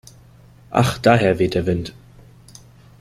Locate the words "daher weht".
0.97-1.53